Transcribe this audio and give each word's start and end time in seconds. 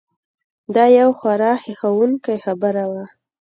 دا 0.75 0.85
یو 0.99 1.09
خورا 1.19 1.53
هیښوونکې 1.63 2.35
خبره 2.45 2.85
وه. 2.91 3.05